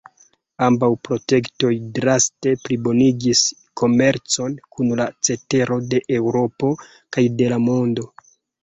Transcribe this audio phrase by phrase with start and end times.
[0.67, 3.43] Ambaŭ projektoj draste plibonigis
[3.83, 8.13] komercon kun la cetero de Eŭropo kaj de la mondo.